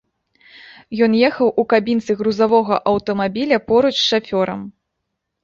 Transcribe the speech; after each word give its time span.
Ён 1.05 1.11
ехаў 1.27 1.47
у 1.63 1.65
кабінцы 1.73 2.11
грузавога 2.23 2.75
аўтамабіля 2.93 3.61
поруч 3.69 3.93
з 4.01 4.09
шафёрам. 4.11 4.67